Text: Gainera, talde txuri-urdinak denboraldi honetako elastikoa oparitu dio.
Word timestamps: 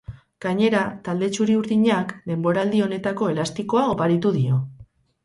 Gainera, 0.43 0.79
talde 1.07 1.27
txuri-urdinak 1.35 2.15
denboraldi 2.31 2.81
honetako 2.87 3.29
elastikoa 3.35 3.85
oparitu 3.93 4.33
dio. 4.39 4.57